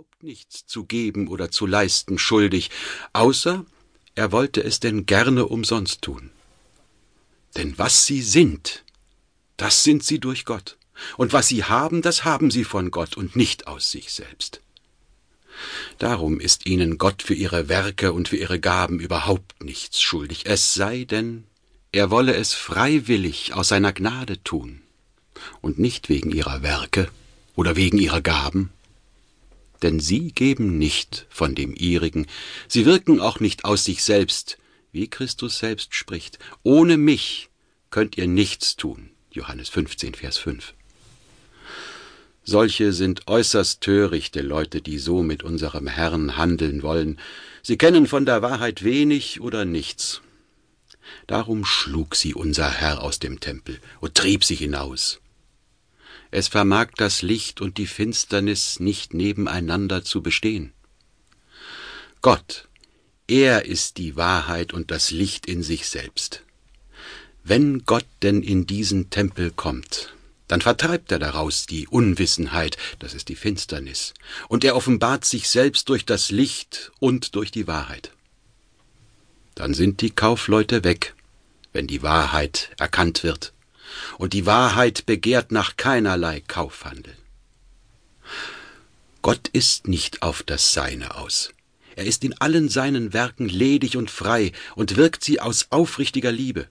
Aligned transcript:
überhaupt 0.00 0.22
nichts 0.22 0.64
zu 0.64 0.84
geben 0.84 1.28
oder 1.28 1.50
zu 1.50 1.66
leisten 1.66 2.18
schuldig, 2.18 2.70
außer 3.12 3.66
er 4.14 4.32
wollte 4.32 4.64
es 4.64 4.80
denn 4.80 5.04
gerne 5.04 5.44
umsonst 5.44 6.00
tun. 6.00 6.30
Denn 7.54 7.76
was 7.76 8.06
sie 8.06 8.22
sind, 8.22 8.82
das 9.58 9.82
sind 9.82 10.02
sie 10.02 10.18
durch 10.18 10.46
Gott, 10.46 10.78
und 11.18 11.34
was 11.34 11.48
sie 11.48 11.64
haben, 11.64 12.00
das 12.00 12.24
haben 12.24 12.50
sie 12.50 12.64
von 12.64 12.90
Gott 12.90 13.18
und 13.18 13.36
nicht 13.36 13.66
aus 13.66 13.90
sich 13.90 14.10
selbst. 14.10 14.62
Darum 15.98 16.40
ist 16.40 16.64
ihnen 16.64 16.96
Gott 16.96 17.22
für 17.22 17.34
ihre 17.34 17.68
Werke 17.68 18.14
und 18.14 18.28
für 18.28 18.38
ihre 18.38 18.58
Gaben 18.58 19.00
überhaupt 19.00 19.62
nichts 19.62 20.00
schuldig, 20.00 20.46
es 20.46 20.72
sei 20.72 21.04
denn, 21.04 21.44
er 21.92 22.10
wolle 22.10 22.34
es 22.34 22.54
freiwillig 22.54 23.52
aus 23.52 23.68
seiner 23.68 23.92
Gnade 23.92 24.42
tun 24.44 24.80
und 25.60 25.78
nicht 25.78 26.08
wegen 26.08 26.30
ihrer 26.30 26.62
Werke 26.62 27.10
oder 27.54 27.76
wegen 27.76 27.98
ihrer 27.98 28.22
Gaben. 28.22 28.72
Denn 29.82 30.00
sie 30.00 30.32
geben 30.32 30.78
nicht 30.78 31.26
von 31.30 31.54
dem 31.54 31.74
ihrigen, 31.74 32.26
sie 32.68 32.84
wirken 32.84 33.20
auch 33.20 33.40
nicht 33.40 33.64
aus 33.64 33.84
sich 33.84 34.02
selbst, 34.02 34.58
wie 34.92 35.08
Christus 35.08 35.58
selbst 35.58 35.94
spricht, 35.94 36.38
ohne 36.62 36.96
mich 36.96 37.48
könnt 37.90 38.18
ihr 38.18 38.26
nichts 38.26 38.76
tun. 38.76 39.10
Johannes 39.32 39.68
15, 39.68 40.14
Vers 40.14 40.38
5. 40.38 40.74
Solche 42.42 42.92
sind 42.92 43.28
äußerst 43.28 43.80
törichte 43.80 44.42
Leute, 44.42 44.80
die 44.80 44.98
so 44.98 45.22
mit 45.22 45.42
unserem 45.42 45.86
Herrn 45.86 46.36
handeln 46.36 46.82
wollen. 46.82 47.18
Sie 47.62 47.76
kennen 47.76 48.06
von 48.06 48.26
der 48.26 48.42
Wahrheit 48.42 48.82
wenig 48.82 49.40
oder 49.40 49.64
nichts. 49.64 50.20
Darum 51.26 51.64
schlug 51.64 52.16
sie 52.16 52.34
unser 52.34 52.70
Herr 52.70 53.02
aus 53.02 53.18
dem 53.18 53.40
Tempel 53.40 53.78
und 54.00 54.14
trieb 54.14 54.44
sie 54.44 54.54
hinaus. 54.54 55.20
Es 56.30 56.48
vermag 56.48 56.88
das 56.96 57.22
Licht 57.22 57.60
und 57.60 57.76
die 57.78 57.86
Finsternis 57.86 58.78
nicht 58.78 59.14
nebeneinander 59.14 60.04
zu 60.04 60.22
bestehen. 60.22 60.72
Gott, 62.22 62.68
er 63.26 63.64
ist 63.64 63.96
die 63.96 64.16
Wahrheit 64.16 64.72
und 64.72 64.90
das 64.90 65.10
Licht 65.10 65.46
in 65.46 65.62
sich 65.62 65.88
selbst. 65.88 66.42
Wenn 67.42 67.84
Gott 67.84 68.06
denn 68.22 68.42
in 68.42 68.66
diesen 68.66 69.10
Tempel 69.10 69.50
kommt, 69.50 70.14
dann 70.46 70.60
vertreibt 70.60 71.12
er 71.12 71.18
daraus 71.18 71.66
die 71.66 71.86
Unwissenheit, 71.86 72.76
das 72.98 73.14
ist 73.14 73.28
die 73.28 73.36
Finsternis, 73.36 74.14
und 74.48 74.64
er 74.64 74.76
offenbart 74.76 75.24
sich 75.24 75.48
selbst 75.48 75.88
durch 75.88 76.04
das 76.04 76.30
Licht 76.30 76.90
und 76.98 77.36
durch 77.36 77.50
die 77.50 77.66
Wahrheit. 77.66 78.10
Dann 79.54 79.74
sind 79.74 80.00
die 80.00 80.10
Kaufleute 80.10 80.84
weg, 80.84 81.14
wenn 81.72 81.86
die 81.86 82.02
Wahrheit 82.02 82.70
erkannt 82.78 83.22
wird, 83.22 83.52
und 84.18 84.32
die 84.32 84.46
Wahrheit 84.46 85.06
begehrt 85.06 85.52
nach 85.52 85.76
keinerlei 85.76 86.40
Kaufhandel. 86.40 87.16
Gott 89.22 89.48
ist 89.48 89.88
nicht 89.88 90.22
auf 90.22 90.42
das 90.42 90.72
Seine 90.72 91.16
aus. 91.16 91.50
Er 91.96 92.06
ist 92.06 92.24
in 92.24 92.40
allen 92.40 92.68
seinen 92.68 93.12
Werken 93.12 93.48
ledig 93.48 93.96
und 93.96 94.10
frei 94.10 94.52
und 94.76 94.96
wirkt 94.96 95.22
sie 95.22 95.40
aus 95.40 95.66
aufrichtiger 95.70 96.32
Liebe. 96.32 96.68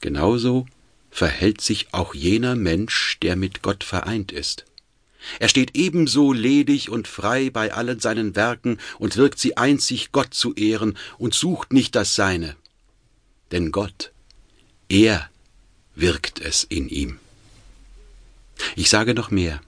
Genauso 0.00 0.66
verhält 1.10 1.60
sich 1.60 1.92
auch 1.92 2.14
jener 2.14 2.56
Mensch, 2.56 3.18
der 3.22 3.36
mit 3.36 3.62
Gott 3.62 3.84
vereint 3.84 4.32
ist. 4.32 4.64
Er 5.38 5.48
steht 5.48 5.76
ebenso 5.76 6.32
ledig 6.32 6.90
und 6.90 7.06
frei 7.06 7.50
bei 7.50 7.72
allen 7.72 8.00
seinen 8.00 8.34
Werken 8.34 8.78
und 8.98 9.16
wirkt 9.16 9.38
sie 9.38 9.56
einzig 9.56 10.10
Gott 10.10 10.34
zu 10.34 10.54
ehren 10.54 10.98
und 11.18 11.34
sucht 11.34 11.72
nicht 11.72 11.94
das 11.94 12.16
Seine. 12.16 12.56
Denn 13.52 13.70
Gott, 13.70 14.10
er 14.88 15.30
wirkt 15.94 16.40
es 16.40 16.64
in 16.64 16.88
ihm. 16.88 17.18
Ich 18.76 18.90
sage 18.90 19.14
noch 19.14 19.30
mehr. 19.30 19.60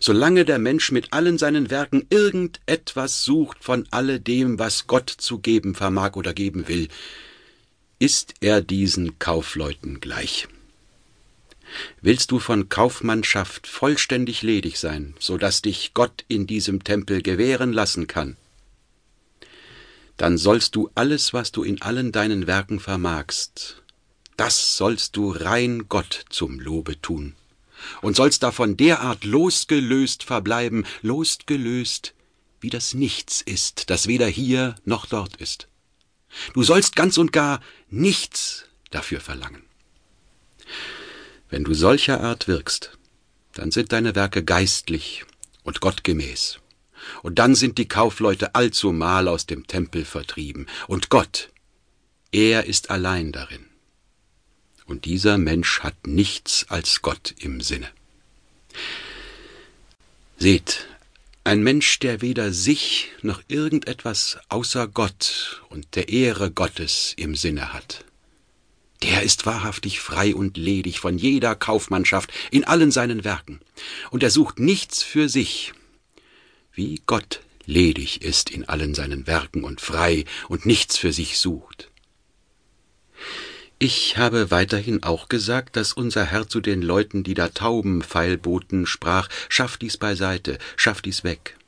Solange 0.00 0.44
der 0.44 0.58
Mensch 0.58 0.92
mit 0.92 1.12
allen 1.12 1.38
seinen 1.38 1.70
Werken 1.70 2.06
irgendetwas 2.10 3.24
sucht 3.24 3.64
von 3.64 3.86
alledem, 3.90 4.58
was 4.58 4.86
Gott 4.86 5.10
zu 5.10 5.38
geben 5.38 5.74
vermag 5.74 6.14
oder 6.14 6.32
geben 6.32 6.68
will, 6.68 6.88
ist 7.98 8.34
er 8.40 8.60
diesen 8.60 9.18
Kaufleuten 9.18 10.00
gleich. 10.00 10.48
Willst 12.00 12.30
du 12.30 12.38
von 12.38 12.68
Kaufmannschaft 12.68 13.66
vollständig 13.66 14.42
ledig 14.42 14.78
sein, 14.78 15.14
so 15.18 15.36
dass 15.36 15.62
dich 15.62 15.94
Gott 15.94 16.24
in 16.28 16.46
diesem 16.46 16.84
Tempel 16.84 17.22
gewähren 17.22 17.72
lassen 17.72 18.06
kann, 18.06 18.36
dann 20.16 20.38
sollst 20.38 20.76
du 20.76 20.90
alles, 20.94 21.32
was 21.32 21.52
du 21.52 21.62
in 21.62 21.82
allen 21.82 22.12
deinen 22.12 22.46
Werken 22.46 22.80
vermagst, 22.80 23.82
das 24.36 24.76
sollst 24.76 25.16
du 25.16 25.30
rein 25.30 25.88
Gott 25.88 26.24
zum 26.28 26.60
Lobe 26.60 27.00
tun 27.00 27.34
und 28.02 28.16
sollst 28.16 28.42
davon 28.42 28.76
derart 28.76 29.24
losgelöst 29.24 30.22
verbleiben, 30.22 30.86
losgelöst, 31.02 32.14
wie 32.60 32.70
das 32.70 32.94
Nichts 32.94 33.42
ist, 33.42 33.90
das 33.90 34.06
weder 34.06 34.26
hier 34.26 34.76
noch 34.84 35.06
dort 35.06 35.36
ist. 35.36 35.68
Du 36.54 36.62
sollst 36.62 36.96
ganz 36.96 37.18
und 37.18 37.32
gar 37.32 37.60
nichts 37.88 38.64
dafür 38.90 39.20
verlangen. 39.20 39.62
Wenn 41.48 41.64
du 41.64 41.74
solcher 41.74 42.20
Art 42.20 42.48
wirkst, 42.48 42.98
dann 43.54 43.70
sind 43.70 43.92
deine 43.92 44.14
Werke 44.14 44.44
geistlich 44.44 45.24
und 45.62 45.80
gottgemäß. 45.80 46.58
Und 47.22 47.38
dann 47.38 47.54
sind 47.54 47.78
die 47.78 47.88
Kaufleute 47.88 48.54
allzumal 48.54 49.28
aus 49.28 49.46
dem 49.46 49.66
Tempel 49.66 50.04
vertrieben. 50.04 50.66
Und 50.88 51.08
Gott, 51.08 51.50
er 52.32 52.64
ist 52.64 52.90
allein 52.90 53.32
darin. 53.32 53.66
Und 54.86 55.04
dieser 55.04 55.36
Mensch 55.36 55.80
hat 55.80 56.06
nichts 56.06 56.66
als 56.68 57.02
Gott 57.02 57.34
im 57.38 57.60
Sinne. 57.60 57.88
Seht, 60.38 60.86
ein 61.44 61.62
Mensch, 61.62 61.98
der 61.98 62.22
weder 62.22 62.52
sich 62.52 63.10
noch 63.22 63.42
irgendetwas 63.48 64.38
außer 64.48 64.88
Gott 64.88 65.62
und 65.68 65.94
der 65.94 66.08
Ehre 66.08 66.50
Gottes 66.50 67.14
im 67.16 67.34
Sinne 67.36 67.72
hat, 67.72 68.04
der 69.02 69.22
ist 69.22 69.46
wahrhaftig 69.46 70.00
frei 70.00 70.34
und 70.34 70.56
ledig 70.56 71.00
von 71.00 71.18
jeder 71.18 71.54
Kaufmannschaft 71.54 72.32
in 72.50 72.64
allen 72.64 72.90
seinen 72.90 73.24
Werken, 73.24 73.60
und 74.10 74.22
er 74.22 74.30
sucht 74.30 74.58
nichts 74.58 75.02
für 75.02 75.28
sich, 75.28 75.72
wie 76.72 77.00
Gott 77.06 77.40
ledig 77.64 78.22
ist 78.22 78.50
in 78.50 78.68
allen 78.68 78.94
seinen 78.94 79.26
Werken 79.26 79.64
und 79.64 79.80
frei 79.80 80.24
und 80.48 80.66
nichts 80.66 80.96
für 80.96 81.12
sich 81.12 81.38
sucht. 81.38 81.90
Ich 83.78 84.16
habe 84.16 84.50
weiterhin 84.50 85.02
auch 85.02 85.28
gesagt, 85.28 85.76
dass 85.76 85.92
unser 85.92 86.24
Herr 86.24 86.48
zu 86.48 86.60
den 86.60 86.80
Leuten, 86.80 87.24
die 87.24 87.34
da 87.34 87.48
Tauben 87.48 88.02
feilboten, 88.02 88.86
sprach, 88.86 89.28
schaff 89.50 89.76
dies 89.76 89.98
beiseite, 89.98 90.56
schaff 90.76 91.02
dies 91.02 91.24
weg. 91.24 91.58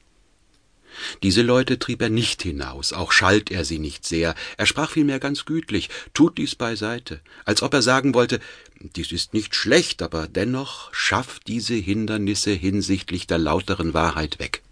Diese 1.23 1.43
Leute 1.43 1.79
trieb 1.79 2.01
er 2.01 2.09
nicht 2.09 2.43
hinaus, 2.43 2.95
auch 2.95 3.13
schalt 3.13 3.51
er 3.51 3.65
sie 3.67 3.79
nicht 3.79 4.07
sehr, 4.07 4.35
er 4.57 4.67
sprach 4.67 4.91
vielmehr 4.91 5.21
ganz 5.21 5.45
gütlich, 5.45 5.91
tut 6.15 6.39
dies 6.39 6.55
beiseite, 6.55 7.21
als 7.45 7.63
ob 7.63 7.75
er 7.75 7.83
sagen 7.83 8.15
wollte, 8.15 8.41
dies 8.81 9.13
ist 9.13 9.35
nicht 9.35 9.55
schlecht, 9.55 10.03
aber 10.03 10.29
dennoch 10.29 10.93
schafft 10.95 11.47
diese 11.47 11.75
Hindernisse 11.75 12.53
hinsichtlich 12.53 13.27
der 13.27 13.39
lauteren 13.39 13.93
Wahrheit 13.93 14.39
weg. 14.39 14.63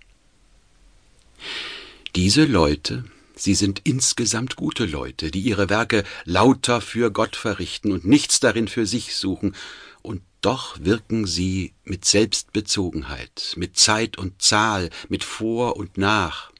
Diese 2.17 2.45
Leute, 2.45 3.05
sie 3.37 3.55
sind 3.55 3.83
insgesamt 3.85 4.57
gute 4.57 4.87
Leute, 4.87 5.31
die 5.31 5.41
ihre 5.41 5.69
Werke 5.69 6.05
lauter 6.25 6.81
für 6.81 7.11
Gott 7.11 7.37
verrichten 7.37 7.93
und 7.93 8.05
nichts 8.05 8.41
darin 8.41 8.69
für 8.69 8.87
sich 8.87 9.15
suchen, 9.15 9.55
und 10.03 10.23
doch 10.41 10.79
wirken 10.81 11.27
sie 11.27 11.75
mit 11.85 12.05
Selbstbezogenheit, 12.05 13.55
mit 13.57 13.77
Zeit 13.77 14.19
und 14.19 14.41
Zahl, 14.41 14.91
mit 15.09 15.25
Vor 15.25 15.77
und 15.77 15.99
Nach. 15.99 16.53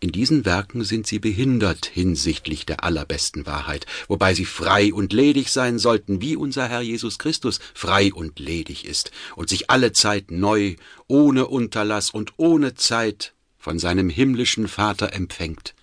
In 0.00 0.12
diesen 0.12 0.44
Werken 0.44 0.84
sind 0.84 1.06
sie 1.06 1.18
behindert 1.18 1.86
hinsichtlich 1.86 2.66
der 2.66 2.84
allerbesten 2.84 3.46
Wahrheit, 3.46 3.86
wobei 4.08 4.34
sie 4.34 4.44
frei 4.44 4.92
und 4.92 5.12
ledig 5.12 5.50
sein 5.50 5.78
sollten, 5.78 6.20
wie 6.20 6.36
unser 6.36 6.68
Herr 6.68 6.80
Jesus 6.80 7.18
Christus 7.18 7.60
frei 7.74 8.12
und 8.12 8.38
ledig 8.38 8.84
ist 8.84 9.10
und 9.36 9.48
sich 9.48 9.70
alle 9.70 9.92
Zeit 9.92 10.30
neu, 10.30 10.76
ohne 11.06 11.46
Unterlass 11.46 12.10
und 12.10 12.32
ohne 12.36 12.74
Zeit 12.74 13.34
von 13.60 13.78
seinem 13.78 14.08
himmlischen 14.08 14.66
Vater 14.66 15.12
empfängt 15.12 15.74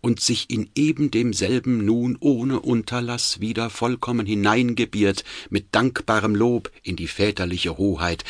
und 0.00 0.20
sich 0.20 0.50
in 0.50 0.68
eben 0.74 1.10
demselben 1.10 1.84
nun 1.84 2.16
ohne 2.20 2.60
Unterlass 2.60 3.40
wieder 3.40 3.70
vollkommen 3.70 4.26
hineingebiert 4.26 5.24
mit 5.48 5.66
dankbarem 5.72 6.34
Lob 6.34 6.70
in 6.82 6.94
die 6.94 7.08
väterliche 7.08 7.78
Hoheit, 7.78 8.24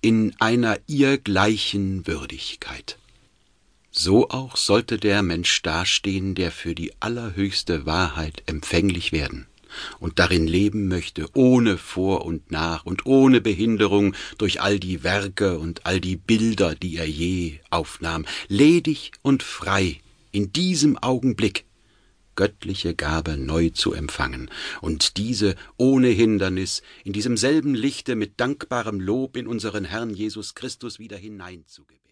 in 0.00 0.34
einer 0.40 0.78
ihr 0.86 1.18
gleichen 1.18 2.06
Würdigkeit. 2.06 2.98
So 3.90 4.30
auch 4.30 4.56
sollte 4.56 4.98
der 4.98 5.22
Mensch 5.22 5.62
dastehen, 5.62 6.34
der 6.34 6.50
für 6.50 6.74
die 6.74 6.92
allerhöchste 7.00 7.86
Wahrheit 7.86 8.42
empfänglich 8.46 9.12
werden 9.12 9.46
und 9.98 10.18
darin 10.18 10.46
leben 10.46 10.88
möchte, 10.88 11.28
ohne 11.34 11.78
Vor 11.78 12.24
und 12.24 12.50
Nach 12.50 12.84
und 12.84 13.06
ohne 13.06 13.40
Behinderung 13.40 14.14
durch 14.38 14.60
all 14.60 14.78
die 14.78 15.02
Werke 15.02 15.58
und 15.58 15.86
all 15.86 16.00
die 16.00 16.16
Bilder, 16.16 16.74
die 16.74 16.96
er 16.96 17.08
je 17.08 17.60
aufnahm, 17.70 18.24
ledig 18.48 19.12
und 19.22 19.42
frei 19.42 20.00
in 20.32 20.52
diesem 20.52 20.98
Augenblick 20.98 21.64
göttliche 22.36 22.94
Gabe 22.94 23.36
neu 23.36 23.70
zu 23.70 23.94
empfangen 23.94 24.50
und 24.82 25.16
diese 25.16 25.56
ohne 25.78 26.08
Hindernis 26.08 26.82
in 27.02 27.12
diesem 27.12 27.36
selben 27.36 27.74
Lichte 27.74 28.14
mit 28.14 28.38
dankbarem 28.38 29.00
Lob 29.00 29.36
in 29.36 29.46
unseren 29.46 29.84
Herrn 29.84 30.10
Jesus 30.10 30.54
Christus 30.54 30.98
wieder 30.98 31.16
hineinzugeben. 31.16 32.06